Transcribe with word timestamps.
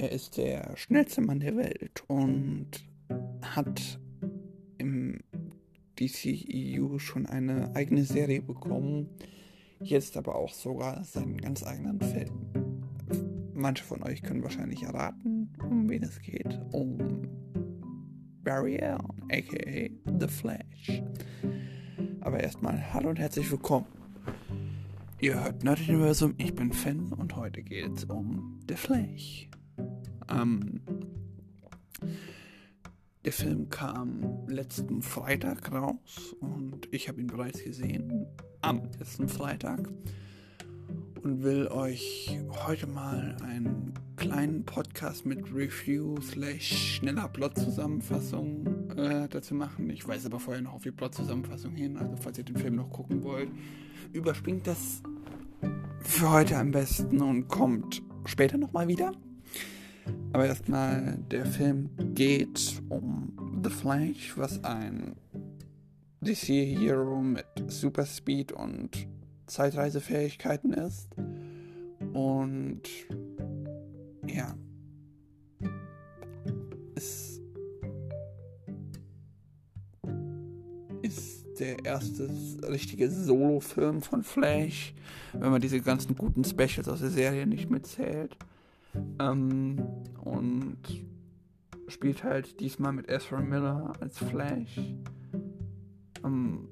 Er 0.00 0.12
ist 0.12 0.38
der 0.38 0.78
schnellste 0.78 1.20
Mann 1.20 1.40
der 1.40 1.54
Welt 1.58 2.04
und 2.06 2.70
hat 3.42 4.00
im 4.78 5.20
DCEU 5.98 6.98
schon 6.98 7.26
eine 7.26 7.76
eigene 7.76 8.04
Serie 8.04 8.40
bekommen. 8.40 9.10
Jetzt 9.78 10.16
aber 10.16 10.36
auch 10.36 10.54
sogar 10.54 11.04
seinen 11.04 11.36
ganz 11.36 11.66
eigenen 11.66 12.00
Film. 12.00 12.82
Manche 13.52 13.84
von 13.84 14.02
euch 14.02 14.22
können 14.22 14.42
wahrscheinlich 14.42 14.84
erraten, 14.84 15.52
um 15.68 15.90
wen 15.90 16.02
es 16.02 16.18
geht. 16.22 16.58
Um 16.72 16.96
Barry 18.42 18.80
Allen, 18.80 19.22
aka 19.30 19.90
The 20.18 20.28
Flash. 20.28 21.02
Aber 22.22 22.40
erstmal 22.40 22.90
hallo 22.94 23.10
und 23.10 23.18
herzlich 23.18 23.50
willkommen. 23.50 23.84
Ihr 25.20 25.44
hört 25.44 25.62
Nerd 25.62 25.86
Universum, 25.86 26.32
ich 26.38 26.54
bin 26.54 26.72
Finn 26.72 27.12
und 27.12 27.36
heute 27.36 27.62
geht 27.62 27.98
es 27.98 28.04
um 28.04 28.58
The 28.66 28.76
Flash. 28.76 29.50
Ähm, 30.30 30.80
der 33.24 33.32
Film 33.32 33.68
kam 33.68 34.46
letzten 34.48 35.02
Freitag 35.02 35.70
raus 35.72 36.34
und 36.40 36.88
ich 36.90 37.08
habe 37.08 37.20
ihn 37.20 37.26
bereits 37.26 37.62
gesehen 37.62 38.26
am 38.62 38.82
letzten 38.98 39.28
Freitag 39.28 39.88
und 41.22 41.42
will 41.42 41.68
euch 41.68 42.38
heute 42.66 42.86
mal 42.86 43.36
einen 43.42 43.92
kleinen 44.16 44.64
Podcast 44.64 45.26
mit 45.26 45.54
Review 45.54 46.20
slash 46.22 46.96
schneller 46.96 47.28
Plot-Zusammenfassung 47.28 48.90
äh, 48.96 49.28
dazu 49.28 49.54
machen. 49.54 49.90
Ich 49.90 50.06
weiß 50.06 50.26
aber 50.26 50.40
vorher 50.40 50.62
noch 50.62 50.74
auf 50.74 50.82
die 50.82 50.90
Plot-Zusammenfassung 50.90 51.74
hin, 51.74 51.98
also 51.98 52.16
falls 52.16 52.38
ihr 52.38 52.44
den 52.44 52.56
Film 52.56 52.76
noch 52.76 52.90
gucken 52.90 53.22
wollt, 53.22 53.50
überspringt 54.12 54.66
das 54.66 55.02
für 56.00 56.30
heute 56.30 56.56
am 56.56 56.70
besten 56.70 57.20
und 57.20 57.48
kommt 57.48 58.02
später 58.24 58.56
nochmal 58.56 58.88
wieder. 58.88 59.12
Aber 60.32 60.46
erstmal, 60.46 61.18
der 61.30 61.44
Film 61.44 61.90
geht 62.14 62.80
um 62.88 63.60
The 63.64 63.70
Flash, 63.70 64.36
was 64.36 64.62
ein 64.62 65.16
DC-Hero 66.20 67.20
mit 67.20 67.46
Super 67.66 68.06
Speed 68.06 68.52
und 68.52 69.08
Zeitreisefähigkeiten 69.46 70.72
ist. 70.72 71.08
Und 72.12 72.82
ja, 74.26 74.54
es 76.94 77.40
ist 81.02 81.46
der 81.58 81.84
erste 81.84 82.30
richtige 82.68 83.10
Solo-Film 83.10 84.00
von 84.00 84.22
Flash, 84.22 84.94
wenn 85.32 85.50
man 85.50 85.60
diese 85.60 85.80
ganzen 85.80 86.14
guten 86.14 86.44
Specials 86.44 86.88
aus 86.88 87.00
der 87.00 87.10
Serie 87.10 87.46
nicht 87.46 87.68
mitzählt. 87.68 88.36
Ähm, 89.18 89.78
und 90.22 90.78
spielt 91.88 92.24
halt 92.24 92.60
diesmal 92.60 92.92
mit 92.92 93.08
Ezra 93.08 93.40
Miller 93.40 93.92
als 94.00 94.18
Flash. 94.18 94.80
Ähm, 96.24 96.68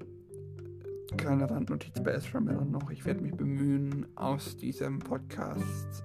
kleine 1.17 1.49
Randnotiz 1.49 2.01
bei 2.03 2.11
Ezra 2.11 2.39
Miller 2.39 2.65
noch. 2.65 2.89
Ich 2.91 3.05
werde 3.05 3.21
mich 3.21 3.35
bemühen, 3.35 4.05
aus 4.15 4.57
diesem 4.57 4.99
Podcast 4.99 6.03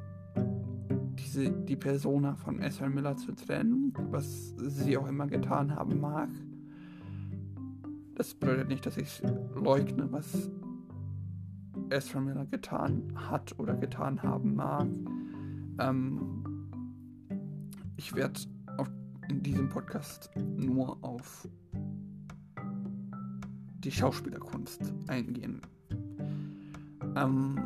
diese, 1.35 1.51
die 1.51 1.77
Persona 1.77 2.35
von 2.35 2.61
Ezra 2.61 2.89
Miller 2.89 3.17
zu 3.17 3.33
trennen, 3.33 3.93
was 4.11 4.55
sie 4.59 4.97
auch 4.97 5.09
immer 5.09 5.27
getan 5.27 5.75
haben 5.75 6.01
mag. 6.01 6.29
Das 8.15 8.35
bedeutet 8.35 8.69
nicht, 8.69 8.87
dass 8.87 8.97
ich 8.97 9.23
leugne, 9.55 10.11
was 10.13 10.51
Ezra 11.91 12.21
Miller 12.21 12.47
getan 12.47 13.13
hat 13.15 13.59
oder 13.59 13.75
getan 13.75 14.23
haben 14.23 14.55
mag. 14.55 14.87
Ähm, 15.79 16.45
ich 17.97 18.15
werde 18.15 18.41
in 19.29 19.43
diesem 19.43 19.69
Podcast 19.69 20.31
nur 20.37 21.03
auf 21.03 21.49
die 23.79 23.91
Schauspielerkunst 23.91 24.93
eingehen. 25.09 25.61
Ähm, 27.17 27.59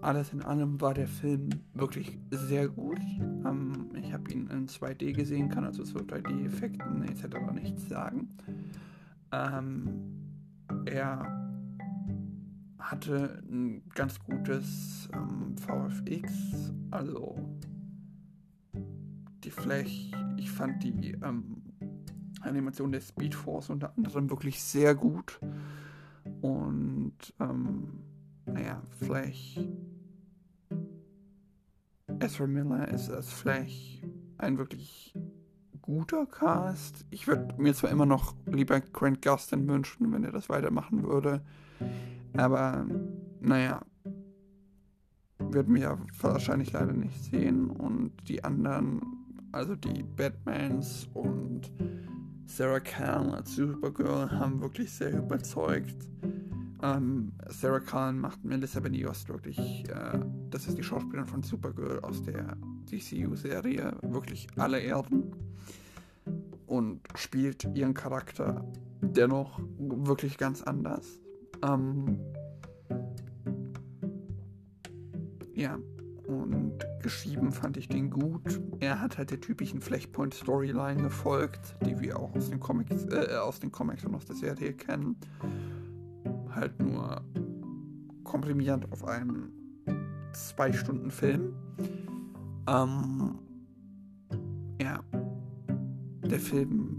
alles 0.00 0.32
in 0.32 0.42
allem 0.42 0.80
war 0.80 0.94
der 0.94 1.08
Film 1.08 1.50
wirklich 1.74 2.18
sehr 2.30 2.68
gut. 2.68 3.00
Ähm, 3.20 3.90
ich 3.94 4.12
habe 4.12 4.30
ihn 4.32 4.48
in 4.48 4.68
2D 4.68 5.12
gesehen, 5.12 5.48
kann 5.48 5.64
also 5.64 5.82
zu 5.82 5.98
3D-Effekten 5.98 7.02
etc. 7.04 7.52
nichts 7.52 7.88
sagen. 7.88 8.28
Ähm, 9.32 9.88
er 10.86 11.37
hatte 12.90 13.42
ein 13.50 13.82
ganz 13.94 14.18
gutes 14.20 15.08
ähm, 15.12 15.54
VFX, 15.58 16.72
also 16.90 17.36
die 19.44 19.50
Flash, 19.50 20.10
ich 20.38 20.50
fand 20.50 20.82
die 20.82 21.12
ähm, 21.22 21.62
Animation 22.40 22.90
der 22.90 23.00
Speed 23.00 23.34
Force 23.34 23.68
unter 23.68 23.92
anderem 23.96 24.30
wirklich 24.30 24.62
sehr 24.62 24.94
gut. 24.94 25.38
Und 26.40 27.14
ähm, 27.40 28.00
naja, 28.46 28.82
Flash. 28.98 29.60
Ezra 32.20 32.46
Miller 32.46 32.88
ist 32.88 33.10
als 33.10 33.30
Flash 33.30 34.00
ein 34.38 34.56
wirklich 34.56 35.14
guter 35.82 36.26
Cast. 36.26 37.04
Ich 37.10 37.26
würde 37.26 37.54
mir 37.58 37.74
zwar 37.74 37.90
immer 37.90 38.06
noch 38.06 38.34
lieber 38.46 38.80
Grant 38.80 39.22
Gustin 39.22 39.68
wünschen, 39.68 40.10
wenn 40.12 40.24
er 40.24 40.32
das 40.32 40.48
weitermachen 40.48 41.02
würde. 41.04 41.42
Aber 42.36 42.86
naja, 43.40 43.82
wird 45.38 45.68
mir 45.68 45.80
ja 45.80 45.98
wahrscheinlich 46.20 46.72
leider 46.72 46.92
nicht 46.92 47.24
sehen. 47.24 47.70
Und 47.70 48.12
die 48.28 48.42
anderen, 48.44 49.00
also 49.52 49.74
die 49.76 50.02
Batmans 50.02 51.08
und 51.14 51.72
Sarah 52.46 52.80
Khan 52.80 53.30
als 53.30 53.54
Supergirl, 53.54 54.30
haben 54.30 54.60
wirklich 54.60 54.90
sehr 54.90 55.16
überzeugt. 55.18 56.08
Ähm, 56.82 57.32
Sarah 57.48 57.80
Khan 57.80 58.18
macht 58.18 58.44
Melissa 58.44 58.80
Benoist 58.80 59.28
wirklich, 59.28 59.84
äh, 59.88 60.20
das 60.50 60.68
ist 60.68 60.78
die 60.78 60.82
Schauspielerin 60.82 61.26
von 61.26 61.42
Supergirl 61.42 62.00
aus 62.00 62.22
der 62.22 62.56
DCU-Serie, 62.90 63.96
wirklich 64.02 64.46
alle 64.56 64.80
Erden. 64.80 65.32
Und 66.66 67.00
spielt 67.16 67.68
ihren 67.74 67.94
Charakter 67.94 68.64
dennoch 69.00 69.58
wirklich 69.78 70.36
ganz 70.36 70.62
anders. 70.62 71.20
Ähm, 71.62 72.18
ja, 75.54 75.78
und 76.26 76.78
geschrieben 77.02 77.52
fand 77.52 77.76
ich 77.76 77.88
den 77.88 78.10
gut. 78.10 78.60
Er 78.80 79.00
hat 79.00 79.18
halt 79.18 79.30
der 79.30 79.40
typischen 79.40 79.80
Flashpoint-Storyline 79.80 81.02
gefolgt, 81.02 81.74
die 81.84 81.98
wir 82.00 82.18
auch 82.18 82.34
aus 82.34 82.50
den 82.50 82.60
Comics, 82.60 83.04
äh, 83.06 83.36
aus 83.36 83.58
den 83.60 83.72
Comics 83.72 84.04
und 84.04 84.14
aus 84.14 84.26
der 84.26 84.36
Serie 84.36 84.74
kennen. 84.74 85.16
Halt 86.54 86.78
nur 86.80 87.22
komprimiert 88.24 88.90
auf 88.92 89.04
einen 89.04 89.50
zwei 90.32 90.72
Stunden 90.72 91.10
Film. 91.10 91.54
Ähm, 92.68 93.38
ja, 94.80 95.00
der 96.22 96.38
Film 96.38 96.97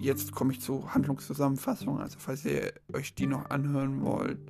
jetzt 0.00 0.32
komme 0.32 0.52
ich 0.52 0.60
zur 0.60 0.94
Handlungszusammenfassung. 0.94 2.00
Also 2.00 2.18
falls 2.18 2.44
ihr 2.44 2.72
euch 2.92 3.14
die 3.14 3.26
noch 3.26 3.50
anhören 3.50 4.02
wollt, 4.02 4.40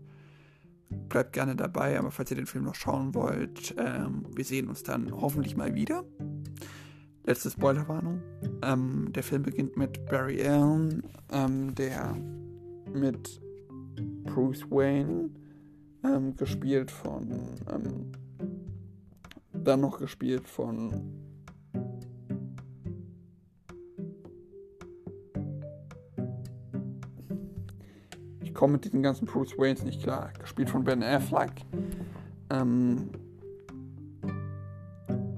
bleibt 1.08 1.32
gerne 1.32 1.56
dabei. 1.56 1.98
Aber 1.98 2.10
falls 2.10 2.30
ihr 2.30 2.36
den 2.36 2.46
Film 2.46 2.64
noch 2.64 2.74
schauen 2.74 3.14
wollt, 3.14 3.74
ähm, 3.78 4.26
wir 4.34 4.44
sehen 4.44 4.68
uns 4.68 4.82
dann 4.82 5.12
hoffentlich 5.12 5.56
mal 5.56 5.74
wieder. 5.74 6.04
Letzte 7.24 7.50
Spoilerwarnung. 7.50 8.22
Ähm, 8.62 9.12
der 9.12 9.22
Film 9.22 9.42
beginnt 9.42 9.76
mit 9.76 10.06
Barry 10.06 10.42
Allen, 10.42 11.02
ähm, 11.30 11.74
der 11.74 12.16
mit 12.92 13.40
Bruce 14.24 14.68
Wayne, 14.70 15.30
ähm, 16.02 16.34
gespielt 16.36 16.90
von, 16.90 17.30
ähm, 17.70 18.12
dann 19.52 19.80
noch 19.80 19.98
gespielt 19.98 20.48
von 20.48 21.19
komme 28.54 28.74
mit 28.74 28.84
diesen 28.84 29.02
ganzen 29.02 29.26
Bruce 29.26 29.56
Waynes 29.58 29.84
nicht 29.84 30.02
klar. 30.02 30.30
Gespielt 30.38 30.70
von 30.70 30.84
Ben 30.84 31.02
Affleck. 31.02 31.64
Ähm, 32.50 33.10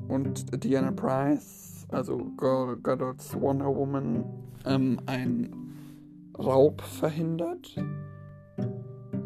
und 0.09 0.65
Diana 0.65 0.91
Price, 0.91 1.87
also 1.91 2.19
Gal 2.37 2.77
Gadots 2.83 3.35
Wonder 3.41 3.75
Woman, 3.75 4.25
ähm, 4.67 5.01
ein 5.07 5.55
Raub 6.39 6.81
verhindert. 6.83 7.75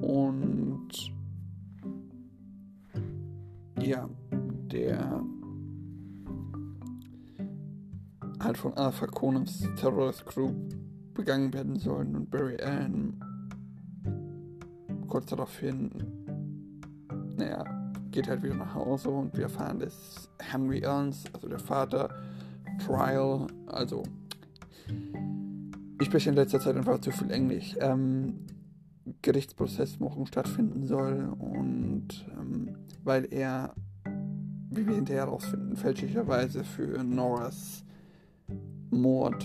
Und 0.01 0.89
ja, 3.81 4.09
der 4.71 5.23
halt 8.41 8.59
von 8.59 8.75
Alpha 8.75 9.07
Conans 9.07 9.69
Terrorist 9.77 10.25
Group 10.27 10.55
begangen 11.15 11.53
werden 11.53 11.79
sollen 11.79 12.15
und 12.15 12.31
Barry 12.31 12.61
Allen 12.63 13.21
kurz 15.17 15.31
daraufhin, 15.31 15.91
naja, 17.39 17.65
geht 18.11 18.29
halt 18.29 18.43
wieder 18.43 18.57
nach 18.57 18.75
Hause 18.75 19.09
und 19.09 19.35
wir 19.35 19.45
erfahren, 19.45 19.79
dass 19.79 20.29
Henry 20.39 20.81
Ernst, 20.81 21.31
also 21.33 21.49
der 21.49 21.59
Vater, 21.59 22.11
Trial, 22.85 23.47
also 23.67 24.03
ich 25.99 26.07
spreche 26.07 26.29
in 26.29 26.37
letzter 26.37 26.61
Zeit 26.61 26.77
einfach 26.77 27.01
zu 27.01 27.13
viel 27.13 27.31
Englisch, 27.31 27.75
ähm, 27.81 28.45
Gerichtsprozess 29.23 29.99
morgen 30.01 30.27
stattfinden 30.27 30.87
soll 30.87 31.35
und 31.39 32.09
ähm, 32.39 32.77
weil 33.03 33.27
er, 33.33 33.73
wie 34.69 34.87
wir 34.87 34.97
hinterher 34.97 35.25
herausfinden, 35.25 35.77
fälschlicherweise 35.77 36.63
für 36.63 37.03
Noras 37.03 37.87
Mord 38.91 39.43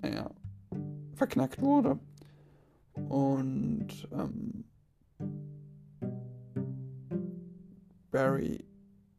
naja, 0.00 0.30
verknackt 1.14 1.60
wurde. 1.60 1.98
Und 3.08 4.08
ähm, 4.12 4.64
Barry 8.10 8.64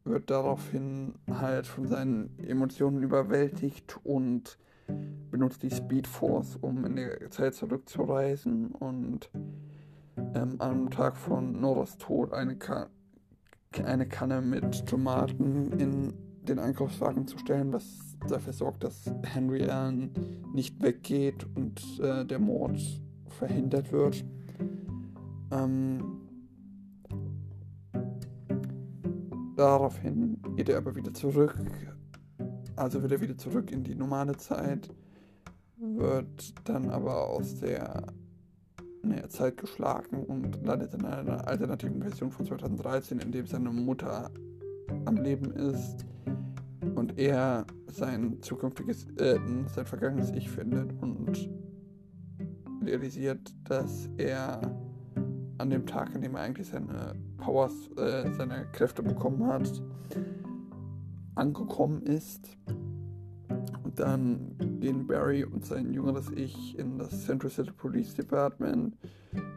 wird 0.04 0.30
daraufhin 0.30 1.14
halt 1.30 1.66
von 1.66 1.86
seinen 1.86 2.38
Emotionen 2.38 3.02
überwältigt 3.02 3.98
und 4.04 4.58
benutzt 5.30 5.62
die 5.62 5.70
Speed 5.70 6.06
Force, 6.06 6.56
um 6.60 6.84
in 6.84 6.96
der 6.96 7.30
Zeit 7.30 7.54
zurückzureisen 7.54 8.72
und 8.72 9.30
ähm, 10.34 10.56
am 10.58 10.90
Tag 10.90 11.16
von 11.16 11.60
Noras 11.60 11.98
Tod 11.98 12.32
eine, 12.32 12.56
Ka 12.56 12.88
eine 13.84 14.08
Kanne 14.08 14.40
mit 14.40 14.86
Tomaten 14.86 15.72
in 15.78 16.14
den 16.42 16.58
Einkaufswagen 16.58 17.26
zu 17.26 17.38
stellen, 17.38 17.72
was 17.72 18.16
dafür 18.28 18.52
sorgt, 18.52 18.82
dass 18.82 19.12
Henry 19.22 19.64
Allen 19.64 20.10
nicht 20.54 20.82
weggeht 20.82 21.46
und 21.54 22.00
äh, 22.00 22.24
der 22.24 22.38
Mord 22.38 22.80
verhindert 23.38 23.90
wird. 23.92 24.24
Ähm, 25.50 26.18
daraufhin 29.56 30.42
geht 30.56 30.68
er 30.68 30.78
aber 30.78 30.94
wieder 30.94 31.14
zurück, 31.14 31.58
also 32.76 33.00
wird 33.02 33.12
er 33.12 33.20
wieder 33.20 33.38
zurück 33.38 33.70
in 33.72 33.82
die 33.84 33.94
normale 33.94 34.36
Zeit, 34.36 34.90
wird 35.78 36.54
dann 36.68 36.90
aber 36.90 37.28
aus 37.28 37.60
der 37.60 38.06
naja, 39.02 39.28
Zeit 39.28 39.56
geschlagen 39.56 40.24
und 40.24 40.64
landet 40.64 40.92
in 40.94 41.04
einer 41.04 41.46
alternativen 41.46 42.02
Version 42.02 42.30
von 42.30 42.44
2013, 42.44 43.20
in 43.20 43.32
dem 43.32 43.46
seine 43.46 43.70
Mutter 43.70 44.30
am 45.06 45.16
Leben 45.16 45.50
ist 45.52 46.04
und 46.94 47.18
er 47.18 47.64
sein 47.86 48.42
zukünftiges, 48.42 49.06
äh, 49.16 49.38
sein 49.74 49.86
vergangenes 49.86 50.30
Ich 50.32 50.50
findet 50.50 50.92
und 51.00 51.48
realisiert, 52.84 53.54
dass 53.64 54.08
er 54.16 54.60
an 55.58 55.70
dem 55.70 55.86
Tag, 55.86 56.14
an 56.14 56.22
dem 56.22 56.34
er 56.36 56.42
eigentlich 56.42 56.68
seine 56.68 57.14
Powers, 57.36 57.72
äh, 57.96 58.32
seine 58.32 58.66
Kräfte 58.72 59.02
bekommen 59.02 59.46
hat, 59.46 59.82
angekommen 61.34 62.02
ist. 62.02 62.56
Und 63.82 63.98
dann 63.98 64.56
gehen 64.80 65.06
Barry 65.06 65.44
und 65.44 65.64
sein 65.64 65.92
jüngeres 65.92 66.30
Ich 66.30 66.78
in 66.78 66.98
das 66.98 67.24
Central 67.24 67.50
City 67.50 67.72
Police 67.72 68.14
Department, 68.14 68.96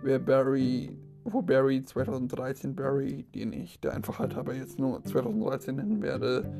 wer 0.04 0.20
Barry, 0.20 0.98
wo 1.24 1.42
Barry 1.42 1.84
2013 1.84 2.76
Barry, 2.76 3.24
den 3.36 3.54
ich 3.54 3.80
der 3.80 3.94
Einfachheit 3.94 4.36
aber 4.36 4.56
jetzt 4.56 4.80
nur 4.80 5.04
2013 5.04 5.76
nennen 5.76 6.02
werde, 6.02 6.52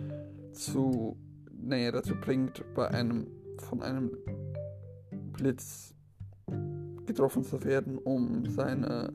zu, 0.52 1.18
naja, 1.52 1.92
dazu 1.92 2.16
bringt, 2.16 2.64
bei 2.76 2.88
einem 2.90 3.28
von 3.58 3.82
einem 3.82 4.12
Blitz 5.34 5.96
getroffen 7.06 7.44
zu 7.44 7.64
werden, 7.64 7.98
um 7.98 8.46
seine 8.46 9.14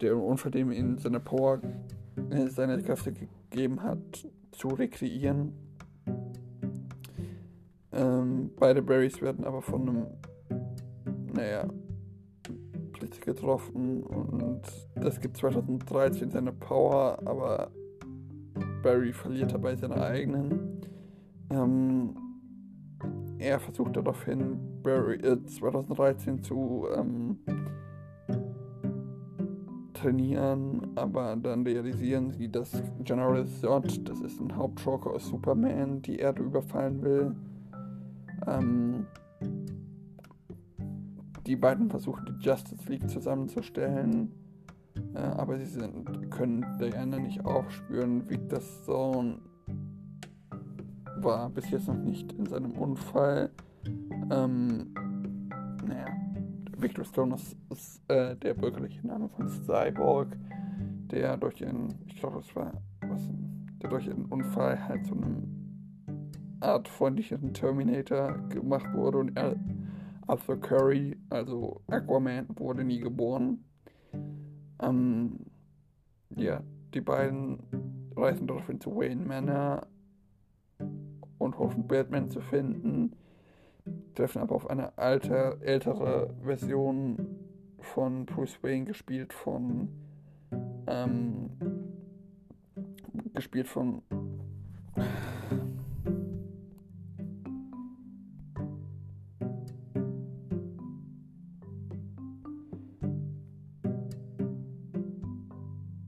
der 0.00 0.16
Unfall, 0.16 0.50
dem 0.50 0.70
ihn 0.70 0.98
seine 0.98 1.20
Power, 1.20 1.60
äh, 2.30 2.46
seine 2.48 2.82
Kräfte 2.82 3.12
gegeben 3.12 3.82
hat, 3.82 4.26
zu 4.52 4.68
rekreieren. 4.68 5.52
Ähm, 7.92 8.50
beide 8.58 8.82
Berries 8.82 9.20
werden 9.22 9.44
aber 9.44 9.62
von 9.62 9.88
einem, 9.88 10.06
naja, 11.32 11.66
Blitz 12.92 13.20
getroffen 13.20 14.02
und 14.02 14.62
das 14.94 15.20
gibt 15.20 15.36
2013 15.36 16.30
seine 16.30 16.52
Power, 16.52 17.18
aber 17.24 17.70
Barry 18.82 19.12
verliert 19.12 19.52
dabei 19.52 19.76
seine 19.76 20.00
eigenen. 20.02 20.80
Ähm, 21.50 22.16
er 23.38 23.60
versucht 23.60 23.96
daraufhin 23.96 24.58
Barry 24.82 25.16
äh, 25.16 25.44
2013 25.44 26.42
zu 26.42 26.86
ähm, 26.94 27.38
trainieren, 29.94 30.92
aber 30.94 31.36
dann 31.36 31.62
realisieren 31.64 32.30
sie, 32.30 32.50
dass 32.50 32.82
General 33.04 33.46
Zod, 33.46 34.08
das 34.08 34.20
ist 34.20 34.40
ein 34.40 34.54
Hauptschurke 34.56 35.10
aus 35.10 35.26
Superman, 35.26 36.02
die 36.02 36.16
Erde 36.16 36.42
überfallen 36.42 37.02
will. 37.02 37.34
Ähm, 38.46 39.06
die 41.46 41.56
beiden 41.56 41.88
versuchen 41.90 42.26
die 42.26 42.44
Justice 42.44 42.88
League 42.88 43.08
zusammenzustellen 43.08 44.32
äh, 45.14 45.18
aber 45.18 45.58
sie 45.58 45.66
sind, 45.66 46.30
können 46.30 46.64
Diana 46.78 47.18
nicht 47.18 47.44
aufspüren. 47.44 48.28
Victor's 48.28 48.84
Sohn 48.84 49.40
war 51.26 51.50
bis 51.50 51.68
jetzt 51.70 51.88
noch 51.88 51.96
nicht 51.96 52.32
in 52.34 52.46
seinem 52.46 52.78
Unfall. 52.78 53.50
Ähm, 54.30 54.94
naja, 55.84 56.06
Victor 56.78 57.04
Stone 57.04 57.34
ist, 57.34 57.56
ist 57.68 58.00
äh, 58.08 58.36
der 58.36 58.54
bürgerliche 58.54 59.04
Name 59.04 59.28
von 59.30 59.48
Cyborg, 59.48 60.28
der 61.10 61.36
durch 61.36 61.66
einen, 61.66 61.98
ich 62.06 62.16
glaube, 62.16 62.38
das 62.38 62.54
war, 62.54 62.72
was, 63.08 63.28
der 63.82 63.90
durch 63.90 64.08
einen 64.08 64.26
Unfall 64.26 64.88
halt 64.88 65.04
zu 65.04 65.14
einem 65.14 65.48
Art 66.60 66.86
freundlichen 66.88 67.52
Terminator 67.52 68.38
gemacht 68.48 68.86
wurde 68.94 69.18
und 69.18 69.36
Arthur 70.28 70.60
Curry, 70.60 71.16
also 71.28 71.82
Aquaman, 71.88 72.46
wurde 72.54 72.84
nie 72.84 73.00
geboren. 73.00 73.64
Ähm, 74.80 75.40
ja, 76.36 76.62
die 76.94 77.00
beiden 77.00 77.58
reisen 78.16 78.46
daraufhin 78.46 78.80
zu 78.80 78.94
Wayne 78.96 79.24
Manor 79.24 79.88
und 81.38 81.58
hoffen 81.58 81.86
Batman 81.86 82.30
zu 82.30 82.40
finden, 82.40 83.16
treffen 84.14 84.42
aber 84.42 84.54
auf 84.54 84.68
eine 84.68 84.96
alte, 84.98 85.58
ältere 85.60 86.34
Version 86.42 87.36
von 87.78 88.26
Bruce 88.26 88.62
Wayne, 88.62 88.84
gespielt 88.84 89.32
von 89.32 89.88
ähm, 90.86 91.50
gespielt 93.34 93.68
von 93.68 94.02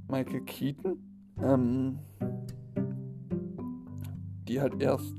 Michael 0.08 0.40
Keaton, 0.46 0.98
ähm, 1.42 1.98
die 4.48 4.60
halt 4.60 4.80
erst 4.82 5.14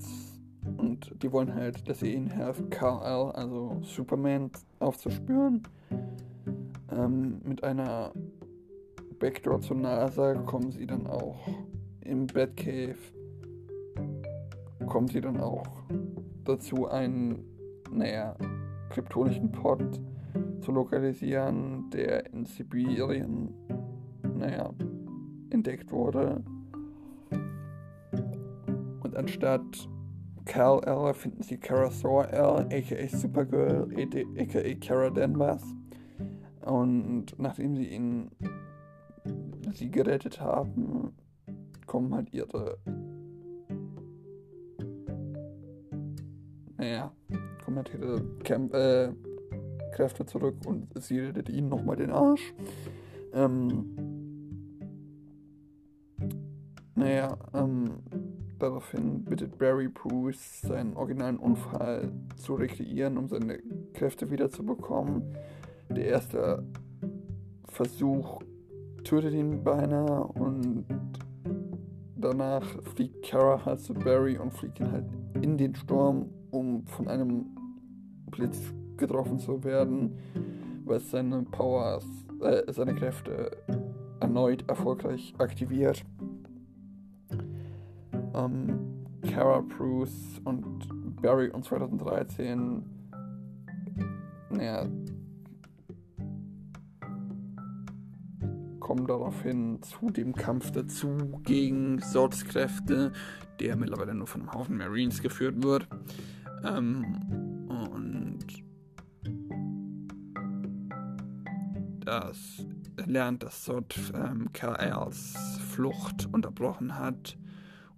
und 0.77 1.11
die 1.21 1.31
wollen 1.31 1.53
halt, 1.53 1.87
dass 1.87 1.99
sie 1.99 2.13
ihnen 2.13 2.27
helfen, 2.27 2.69
Kal-El, 2.69 3.31
also 3.31 3.77
Superman, 3.83 4.51
aufzuspüren. 4.79 5.63
Ähm, 6.91 7.39
mit 7.43 7.63
einer 7.63 8.11
Backdoor 9.19 9.61
zur 9.61 9.77
NASA 9.77 10.33
kommen 10.33 10.71
sie 10.71 10.85
dann 10.85 11.07
auch 11.07 11.47
im 12.01 12.27
Batcave, 12.27 12.97
kommen 14.87 15.07
sie 15.07 15.21
dann 15.21 15.39
auch 15.39 15.65
dazu, 16.43 16.87
einen, 16.87 17.43
naja, 17.91 18.35
kryptonischen 18.89 19.51
Pod 19.51 19.83
zu 20.61 20.71
lokalisieren, 20.71 21.89
der 21.91 22.31
in 22.33 22.45
Sibirien, 22.45 23.53
naja, 24.35 24.73
entdeckt 25.49 25.91
wurde. 25.91 26.43
Und 29.09 29.17
anstatt 29.17 29.89
Cal 30.45 30.83
L 30.83 31.15
finden 31.15 31.41
sie 31.41 31.57
Kara 31.57 31.89
Thor 31.89 32.27
L, 32.27 32.67
aka 32.71 33.07
Supergirl, 33.07 33.87
aka 34.37 34.75
Kara 34.75 35.09
Danvers. 35.09 35.63
Und 36.61 37.25
nachdem 37.39 37.75
sie 37.75 37.87
ihn 37.87 38.29
sie 39.73 39.89
gerettet 39.89 40.39
haben, 40.39 41.15
kommen 41.87 42.13
halt 42.13 42.31
ihre 42.31 42.77
naja, 46.77 47.11
kommen 47.65 47.77
halt 47.77 47.91
ihre 47.95 48.21
Camp 48.43 48.75
äh, 48.75 49.11
Kräfte 49.93 50.23
zurück 50.27 50.57
und 50.67 50.87
sie 51.01 51.19
rettet 51.19 51.49
ihnen 51.49 51.69
nochmal 51.69 51.95
den 51.95 52.11
Arsch. 52.11 52.53
Ähm, 53.33 53.85
naja, 56.93 57.35
ähm, 57.55 58.03
daraufhin 58.59 59.23
bittet 59.23 59.57
Barry 59.57 59.87
Bruce, 59.87 60.61
seinen 60.61 60.95
originalen 60.95 61.37
Unfall 61.37 62.11
zu 62.35 62.55
rekreieren, 62.55 63.17
um 63.17 63.27
seine 63.27 63.59
Kräfte 63.93 64.29
wiederzubekommen. 64.29 65.23
Der 65.89 66.05
erste 66.05 66.63
Versuch 67.65 68.41
tötet 69.03 69.33
ihn 69.33 69.63
beinahe 69.63 70.23
und 70.23 70.85
danach 72.15 72.65
fliegt 72.95 73.23
Kara 73.25 73.65
halt 73.65 73.79
zu 73.79 73.93
Barry 73.93 74.37
und 74.37 74.53
fliegt 74.53 74.79
ihn 74.79 74.91
halt 74.91 75.05
in 75.41 75.57
den 75.57 75.73
Sturm, 75.75 76.29
um 76.51 76.85
von 76.85 77.07
einem 77.07 77.45
Blitz 78.29 78.73
getroffen 78.97 79.39
zu 79.39 79.63
werden, 79.63 80.17
was 80.85 81.09
seine 81.09 81.43
Powers, 81.43 82.05
äh, 82.41 82.71
seine 82.71 82.93
Kräfte 82.93 83.51
erneut 84.19 84.67
erfolgreich 84.67 85.33
aktiviert. 85.37 86.03
Ähm, 88.45 89.05
Kara, 89.31 89.61
Bruce 89.61 90.39
und 90.45 91.21
Barry 91.21 91.49
und 91.49 91.65
2013 91.65 92.83
naja, 94.49 94.87
kommen 98.79 99.05
daraufhin 99.05 99.81
zu 99.83 100.09
dem 100.09 100.33
Kampf 100.33 100.71
dazu 100.71 101.39
gegen 101.43 101.99
Sorts 101.99 102.45
Kräfte, 102.45 103.11
der 103.59 103.75
mittlerweile 103.75 104.15
nur 104.15 104.27
von 104.27 104.41
einem 104.41 104.53
Haufen 104.53 104.77
Marines 104.77 105.21
geführt 105.21 105.63
wird. 105.63 105.87
Ähm, 106.63 107.67
und 107.69 108.45
das 111.99 112.65
lernt, 113.05 113.43
dass 113.43 113.65
Sod 113.65 113.95
ähm, 114.15 114.51
Kal-Els 114.51 115.59
Flucht 115.69 116.27
unterbrochen 116.31 116.97
hat 116.97 117.37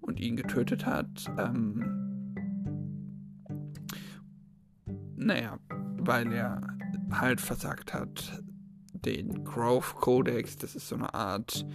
und 0.01 0.20
ihn 0.20 0.36
getötet 0.36 0.86
hat. 0.86 1.08
Ähm, 1.38 2.36
naja, 5.15 5.58
weil 5.98 6.31
er 6.34 6.62
halt 7.12 7.41
versagt 7.41 7.93
hat, 7.93 8.43
den 8.93 9.43
Growth 9.43 9.96
Codex, 9.96 10.58
das 10.58 10.75
ist 10.75 10.88
so 10.88 10.96
eine 10.96 11.13
Art, 11.13 11.65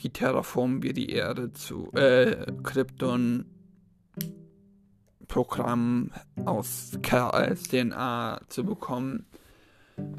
wie 0.00 0.10
Terraform 0.10 0.82
wir 0.82 0.92
die 0.92 1.10
Erde 1.10 1.52
zu, 1.52 1.92
äh, 1.92 2.46
Krypton 2.62 3.46
Programm 5.28 6.10
aus 6.44 6.92
als 7.10 7.64
DNA 7.64 8.40
zu 8.48 8.64
bekommen. 8.64 9.26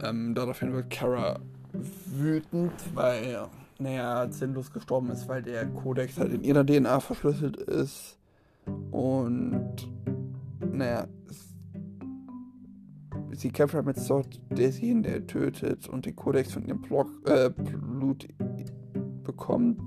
Ähm, 0.02 0.34
daraufhin 0.36 0.74
wird 0.74 0.90
Kara 0.90 1.40
wütend, 1.74 2.74
weil, 2.94 3.48
naja, 3.80 4.32
sinnlos 4.32 4.72
gestorben 4.72 5.10
ist, 5.10 5.28
weil 5.28 5.42
der 5.42 5.66
Codex 5.66 6.18
halt 6.18 6.34
in 6.34 6.44
ihrer 6.44 6.66
DNA 6.66 7.00
verschlüsselt 7.00 7.58
ist. 7.58 8.18
Und, 8.92 9.90
naja, 10.72 11.08
sie 13.32 13.50
kämpft 13.50 13.76
halt 13.76 13.86
mit 13.86 13.98
Sod 13.98 14.40
Desin, 14.50 15.04
der 15.04 15.28
tötet 15.28 15.88
und 15.90 16.06
den 16.06 16.16
Kodex 16.16 16.54
von 16.54 16.66
ihrem 16.66 16.82
Block, 16.82 17.10
äh, 17.26 17.50
Blut 17.50 18.28
bekommt. 19.24 19.80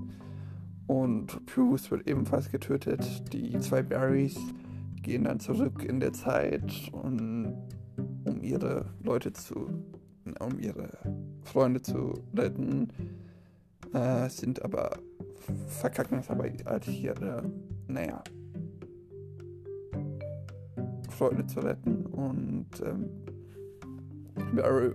Und 0.87 1.45
Bruce 1.45 1.91
wird 1.91 2.07
ebenfalls 2.07 2.49
getötet. 2.49 3.33
Die 3.33 3.59
zwei 3.59 3.83
Barrys 3.83 4.37
gehen 5.01 5.25
dann 5.25 5.39
zurück 5.39 5.83
in 5.83 5.99
der 5.99 6.13
Zeit, 6.13 6.89
und, 6.91 7.53
um 8.25 8.41
ihre 8.41 8.85
Leute 9.03 9.33
zu, 9.33 9.69
um 10.39 10.59
ihre 10.59 10.89
Freunde 11.43 11.81
zu 11.81 12.13
retten, 12.35 12.89
äh, 13.93 14.29
sind 14.29 14.63
aber 14.63 14.99
verkacken 15.67 16.19
es 16.19 16.29
aber 16.29 16.45
als 16.65 16.87
ihre, 16.87 17.43
naja, 17.87 18.23
Freunde 21.09 21.45
zu 21.47 21.59
retten 21.59 22.05
und 22.05 22.67
ähm, 22.85 23.09
Barry 24.55 24.93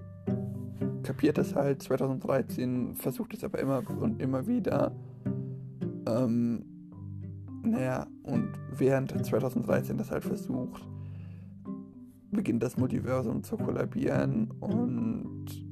kapiert 1.02 1.38
es 1.38 1.54
halt 1.54 1.82
2013, 1.82 2.94
versucht 2.94 3.34
es 3.34 3.44
aber 3.44 3.58
immer 3.58 3.82
und 4.00 4.22
immer 4.22 4.46
wieder. 4.46 4.92
Ähm, 6.06 6.64
naja, 7.62 8.06
und 8.22 8.52
während 8.70 9.24
2013 9.24 9.98
das 9.98 10.10
halt 10.10 10.24
versucht, 10.24 10.86
beginnt 12.30 12.62
das 12.62 12.76
Multiversum 12.76 13.42
zu 13.42 13.56
kollabieren 13.56 14.50
und 14.60 15.63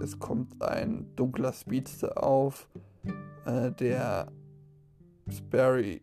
es 0.00 0.18
kommt 0.18 0.62
ein 0.62 1.06
dunkler 1.16 1.52
Speedster 1.52 2.22
auf, 2.22 2.68
äh, 3.44 3.72
der 3.72 4.28
Sperry 5.28 6.02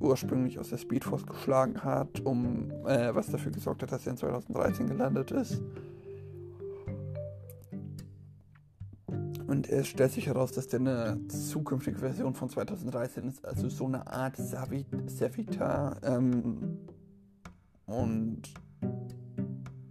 ursprünglich 0.00 0.58
aus 0.58 0.70
der 0.70 0.78
Speedforce 0.78 1.26
geschlagen 1.26 1.82
hat, 1.82 2.20
um 2.20 2.70
äh, 2.86 3.14
was 3.14 3.30
dafür 3.30 3.52
gesorgt 3.52 3.82
hat, 3.82 3.92
dass 3.92 4.06
er 4.06 4.12
in 4.12 4.16
2013 4.16 4.86
gelandet 4.86 5.30
ist. 5.32 5.60
Und 9.46 9.68
es 9.68 9.88
stellt 9.88 10.12
sich 10.12 10.26
heraus, 10.26 10.52
dass 10.52 10.68
der 10.68 10.80
eine 10.80 11.26
zukünftige 11.28 11.98
Version 11.98 12.34
von 12.34 12.50
2013 12.50 13.28
ist, 13.28 13.44
also 13.44 13.68
so 13.68 13.86
eine 13.86 14.06
Art 14.06 14.36
Savita. 14.36 15.96
Ähm, 16.02 16.78
und 17.86 18.42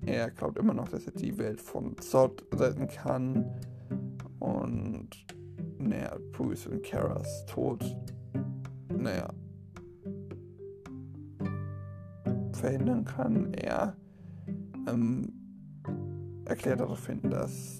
er 0.08 0.32
glaubt 0.32 0.58
immer 0.58 0.74
noch, 0.74 0.88
dass 0.88 1.06
er 1.06 1.12
die 1.12 1.38
Welt 1.38 1.60
von 1.60 1.98
Zod 1.98 2.44
retten 2.58 2.88
kann. 2.88 3.46
Und 4.40 5.10
naja, 5.78 6.18
Bruce 6.32 6.68
und 6.68 6.82
Karas 6.84 7.46
Tod, 7.46 7.84
naja, 8.90 9.30
verhindern 12.54 13.04
kann. 13.04 13.54
Er 13.54 13.96
ähm, 14.88 15.34
erklärt 16.46 16.80
daraufhin, 16.80 17.22
dass 17.30 17.80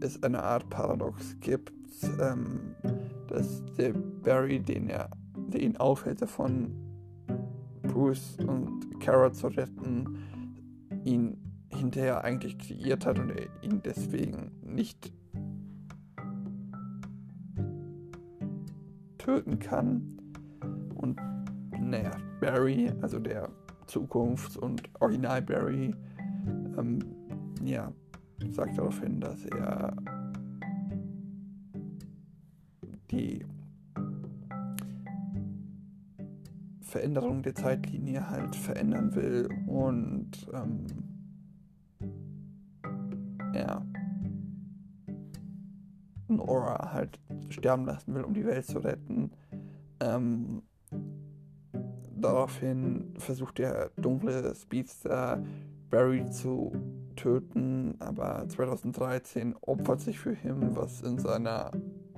es 0.00 0.22
eine 0.22 0.42
Art 0.42 0.68
Paradox 0.70 1.36
gibt, 1.40 1.72
ähm, 2.20 2.74
dass 3.28 3.64
der 3.76 3.92
Barry, 3.92 4.60
den 4.60 4.90
er, 4.90 5.10
der 5.36 5.62
ihn 5.62 5.76
aufhält, 5.76 6.22
davon 6.22 6.72
Bruce 7.82 8.36
und 8.46 9.00
Kara 9.00 9.32
zu 9.32 9.46
retten, 9.48 10.18
ihn 11.04 11.47
hinterher 11.78 12.24
eigentlich 12.24 12.58
kreiert 12.58 13.06
hat 13.06 13.18
und 13.18 13.30
er 13.30 13.46
ihn 13.62 13.80
deswegen 13.82 14.52
nicht 14.62 15.12
töten 19.18 19.58
kann. 19.58 20.18
Und 20.94 21.20
naja, 21.78 22.12
Barry, 22.40 22.92
also 23.00 23.18
der 23.18 23.48
Zukunft 23.86 24.56
und 24.56 24.82
Original 25.00 25.42
Barry, 25.42 25.94
ähm, 26.76 26.98
ja, 27.62 27.92
sagt 28.50 28.78
darauf 28.78 29.00
hin, 29.00 29.20
dass 29.20 29.44
er 29.46 29.96
die 33.10 33.44
Veränderung 36.80 37.42
der 37.42 37.54
Zeitlinie 37.54 38.30
halt 38.30 38.56
verändern 38.56 39.14
will 39.14 39.48
und 39.66 40.30
ähm, 40.54 40.86
Nora 46.48 46.92
halt 46.92 47.20
sterben 47.50 47.84
lassen 47.84 48.14
will, 48.14 48.24
um 48.24 48.34
die 48.34 48.46
Welt 48.46 48.66
zu 48.66 48.78
retten. 48.78 49.30
Ähm, 50.00 50.62
Daraufhin 52.20 53.14
versucht 53.16 53.58
der 53.58 53.90
dunkle 53.96 54.52
Speedster 54.52 55.40
Barry 55.88 56.28
zu 56.28 56.72
töten, 57.14 57.94
aber 58.00 58.44
2013 58.48 59.54
opfert 59.60 60.00
sich 60.00 60.18
für 60.18 60.32
ihn, 60.32 60.74
was 60.74 61.02
in 61.02 61.18
seiner 61.18 61.70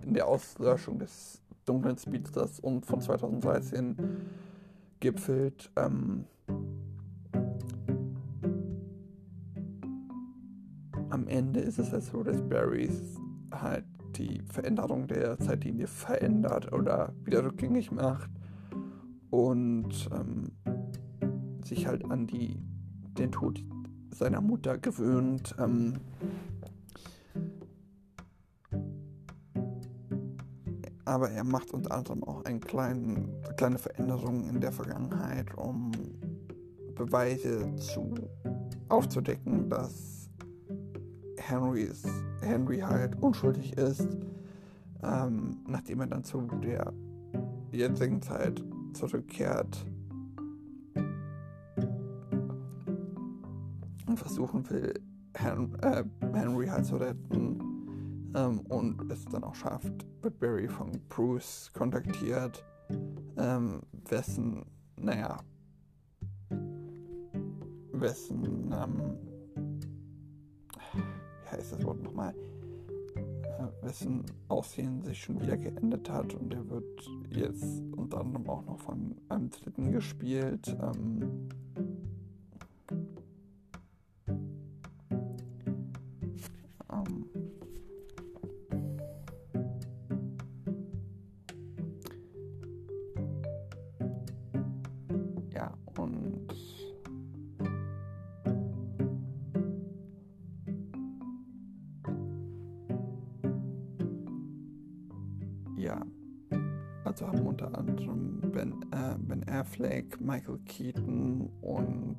in 0.02 0.14
der 0.14 0.26
Auslöschung 0.26 0.98
des 0.98 1.42
dunklen 1.66 1.98
Speedsters 1.98 2.60
und 2.60 2.86
von 2.86 3.02
2013 3.02 3.96
gipfelt. 5.00 5.70
Ähm, 5.76 6.24
am 11.10 11.28
Ende 11.28 11.60
ist 11.60 11.78
es 11.78 11.92
halt 11.92 12.04
so, 12.04 12.22
dass 12.22 12.40
Barry 12.40 12.88
halt 13.52 13.84
die 14.20 14.42
Veränderung 14.52 15.06
der 15.06 15.38
Zeitlinie 15.38 15.86
verändert 15.86 16.72
oder 16.72 17.12
wieder 17.24 17.44
rückgängig 17.44 17.90
macht 17.90 18.30
und 19.30 20.08
ähm, 20.12 20.52
sich 21.64 21.86
halt 21.86 22.04
an 22.04 22.26
die, 22.26 22.60
den 23.18 23.32
Tod 23.32 23.64
seiner 24.10 24.40
Mutter 24.40 24.76
gewöhnt. 24.76 25.54
Ähm, 25.58 25.94
aber 31.04 31.30
er 31.30 31.44
macht 31.44 31.72
unter 31.72 31.92
anderem 31.92 32.22
auch 32.24 32.44
eine 32.44 32.60
kleine, 32.60 33.28
kleine 33.56 33.78
Veränderung 33.78 34.48
in 34.48 34.60
der 34.60 34.72
Vergangenheit, 34.72 35.56
um 35.56 35.92
Beweise 36.94 37.74
zu 37.76 38.14
aufzudecken, 38.88 39.70
dass 39.70 40.19
Henrys, 41.40 42.04
Henry 42.40 42.78
halt 42.78 43.20
unschuldig 43.22 43.76
ist, 43.76 44.08
ähm, 45.02 45.58
nachdem 45.66 46.00
er 46.00 46.06
dann 46.06 46.24
zu 46.24 46.42
der 46.62 46.92
jetzigen 47.72 48.20
Zeit 48.20 48.62
zurückkehrt 48.92 49.86
und 54.06 54.18
versuchen 54.18 54.68
will, 54.70 54.94
Hen 55.36 55.74
äh, 55.82 56.04
Henry 56.32 56.66
halt 56.66 56.84
zu 56.84 56.96
retten, 56.96 57.70
ähm, 58.34 58.60
und 58.68 59.10
es 59.10 59.24
dann 59.26 59.44
auch 59.44 59.54
schafft, 59.54 60.06
wird 60.22 60.38
Barry 60.38 60.68
von 60.68 61.00
Bruce 61.08 61.70
kontaktiert, 61.72 62.64
ähm, 63.36 63.80
wessen, 64.08 64.64
naja, 64.96 65.38
wessen, 67.92 68.72
ähm, 68.72 69.29
heißt 71.50 71.72
das 71.72 71.84
Wort 71.84 72.02
nochmal, 72.02 72.34
äh, 73.16 73.86
wessen 73.86 74.24
Aussehen 74.48 75.02
sich 75.02 75.22
schon 75.22 75.40
wieder 75.40 75.56
geändert 75.56 76.08
hat 76.10 76.34
und 76.34 76.52
er 76.52 76.68
wird 76.68 77.08
jetzt 77.30 77.82
unter 77.96 78.20
anderem 78.20 78.48
auch 78.48 78.64
noch 78.64 78.78
von 78.78 79.16
einem 79.28 79.50
Dritten 79.50 79.92
gespielt. 79.92 80.76
Ähm, 80.80 81.48
ja, 95.54 95.72
haben 107.30 107.46
unter 107.46 107.78
anderem 107.78 108.40
Ben, 108.52 108.72
äh, 108.92 109.14
ben 109.18 109.48
Affleck, 109.48 110.20
Michael 110.20 110.58
Keaton 110.66 111.48
und 111.60 112.16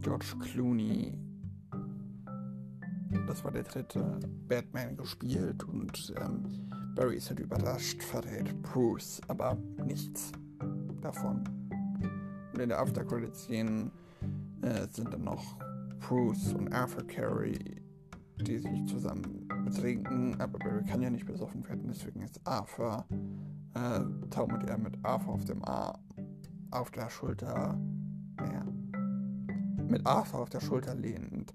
George 0.00 0.34
Clooney, 0.40 1.12
das 3.26 3.44
war 3.44 3.52
der 3.52 3.64
dritte 3.64 4.18
Batman 4.48 4.96
gespielt 4.96 5.62
und 5.64 6.14
ähm, 6.18 6.70
Barry 6.94 7.16
ist 7.16 7.28
halt 7.28 7.40
überrascht, 7.40 8.02
verrät 8.02 8.62
Bruce, 8.62 9.20
aber 9.28 9.58
nichts 9.84 10.32
davon. 11.02 11.44
Und 12.52 12.60
in 12.60 12.70
der 12.70 12.80
After-Credit-Szene 12.80 13.90
äh, 14.62 14.86
sind 14.90 15.12
dann 15.12 15.24
noch 15.24 15.56
Bruce 16.00 16.54
und 16.54 16.72
Arthur 16.72 17.06
Carey, 17.06 17.58
die 18.40 18.58
sich 18.58 18.86
zusammen 18.86 19.39
betrinken, 19.70 20.40
aber 20.40 20.58
Barry 20.58 20.84
kann 20.84 21.02
ja 21.02 21.10
nicht 21.10 21.26
besoffen 21.26 21.66
werden, 21.68 21.84
deswegen 21.88 22.22
ist 22.22 22.40
Arthur, 22.44 23.04
äh, 23.74 24.00
taumelt 24.30 24.68
er 24.68 24.78
mit 24.78 24.98
Arthur 25.04 25.34
auf 25.34 25.44
dem 25.44 25.64
Arm, 25.64 25.98
auf 26.70 26.90
der 26.90 27.08
Schulter, 27.08 27.78
naja, 28.36 28.64
mit 29.88 30.06
Arthur 30.06 30.40
auf 30.40 30.50
der 30.50 30.60
Schulter 30.60 30.94
lehnend 30.94 31.54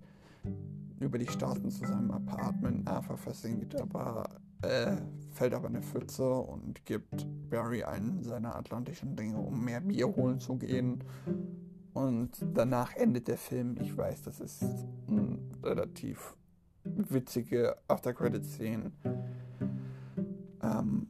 über 1.00 1.18
die 1.18 1.28
Straßen 1.28 1.70
zu 1.70 1.86
seinem 1.86 2.12
Apartment. 2.12 2.88
Arthur 2.88 3.18
versinkt 3.18 3.80
aber, 3.80 4.30
äh, 4.62 4.96
fällt 5.32 5.54
aber 5.54 5.68
eine 5.68 5.82
Pfütze 5.82 6.28
und 6.28 6.86
gibt 6.86 7.28
Barry 7.50 7.84
einen 7.84 8.24
seiner 8.24 8.56
atlantischen 8.56 9.16
Dinge, 9.16 9.38
um 9.38 9.64
mehr 9.64 9.82
Bier 9.82 10.08
holen 10.08 10.40
zu 10.40 10.56
gehen. 10.56 11.04
Und 11.94 12.46
danach 12.54 12.96
endet 12.96 13.28
der 13.28 13.38
Film. 13.38 13.78
Ich 13.82 13.96
weiß, 13.96 14.24
das 14.24 14.40
ist 14.40 14.64
ein 15.08 15.40
relativ 15.64 16.36
witzige 16.86 17.76
After-Credit-Szenen. 17.88 18.94
Ähm, 20.62 21.08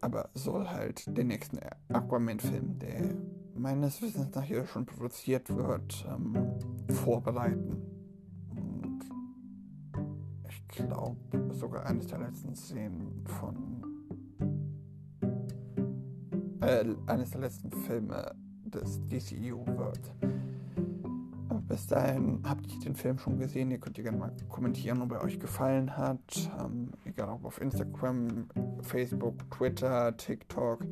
aber 0.00 0.28
soll 0.34 0.68
halt 0.68 1.16
den 1.16 1.28
nächsten 1.28 1.58
Aquaman-Film, 1.88 2.78
der 2.78 3.14
meines 3.54 4.02
Wissens 4.02 4.34
nach 4.34 4.42
hier 4.42 4.66
schon 4.66 4.84
produziert 4.84 5.48
wird, 5.48 6.06
ähm, 6.08 6.52
vorbereiten. 6.90 7.82
Und 8.50 9.00
ich 10.48 10.68
glaube, 10.68 11.54
sogar 11.54 11.86
eines 11.86 12.06
der 12.08 12.18
letzten 12.18 12.54
Szenen 12.54 13.24
von. 13.26 13.82
Äh, 16.60 16.84
eines 17.06 17.30
der 17.30 17.40
letzten 17.40 17.70
Filme 17.70 18.34
des 18.64 19.00
DCU 19.06 19.64
wird. 19.66 20.33
Bis 21.74 21.88
dahin 21.88 22.38
habt 22.48 22.72
ihr 22.72 22.78
den 22.78 22.94
Film 22.94 23.18
schon 23.18 23.36
gesehen. 23.36 23.68
Ihr 23.72 23.78
könnt 23.78 23.98
ihr 23.98 24.04
gerne 24.04 24.16
mal 24.16 24.32
kommentieren, 24.48 25.02
ob 25.02 25.10
er 25.10 25.24
euch 25.24 25.40
gefallen 25.40 25.96
hat. 25.96 26.48
Ähm, 26.60 26.92
egal 27.04 27.30
ob 27.30 27.44
auf 27.44 27.60
Instagram, 27.60 28.46
Facebook, 28.82 29.50
Twitter, 29.50 30.16
TikTok. 30.16 30.84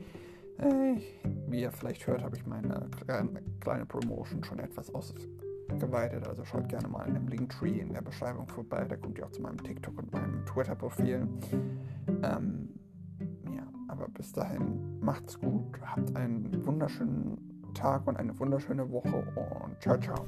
Äh, 0.59 0.97
wie 1.47 1.61
ihr 1.61 1.71
vielleicht 1.71 2.05
hört, 2.09 2.25
habe 2.25 2.37
ich 2.37 2.45
meine 2.47 2.91
kleine, 3.07 3.43
kleine 3.61 3.87
Promotion 3.87 4.43
schon 4.43 4.59
etwas 4.59 4.93
ausgeweitet. 4.93 6.27
Also 6.27 6.45
schaut 6.45 6.69
gerne 6.69 6.89
mal 6.89 7.07
in 7.07 7.15
dem 7.15 7.29
Linktree 7.29 7.79
in 7.79 7.93
der 7.93 8.03
Beschreibung 8.03 8.49
vorbei. 8.49 8.85
Da 8.85 8.97
kommt 8.97 9.17
ihr 9.19 9.27
auch 9.27 9.31
zu 9.31 9.41
meinem 9.41 9.63
TikTok 9.63 9.97
und 9.97 10.13
meinem 10.13 10.45
Twitter-Profil. 10.47 11.29
Ähm, 12.25 12.69
aber 13.87 14.09
bis 14.09 14.33
dahin 14.33 14.99
macht's 14.99 15.39
gut. 15.39 15.81
Habt 15.81 16.17
einen 16.17 16.67
wunderschönen 16.67 17.73
Tag 17.73 18.05
und 18.09 18.17
eine 18.17 18.37
wunderschöne 18.37 18.91
Woche 18.91 19.25
und 19.65 19.81
ciao, 19.81 19.97
ciao. 20.01 20.27